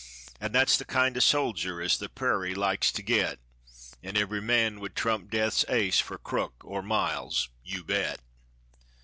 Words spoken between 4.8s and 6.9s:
trump Death's ace for Crook or